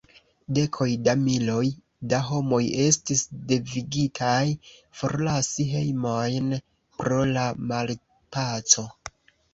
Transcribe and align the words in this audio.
Dekoj 0.57 0.85
da 1.07 1.13
miloj 1.25 1.65
da 2.13 2.21
homoj 2.29 2.61
estis 2.85 3.21
devigitaj 3.51 4.41
forlasi 5.03 5.67
hejmojn 5.75 6.51
pro 7.03 7.21
la 7.37 7.45
malpaco. 7.75 8.89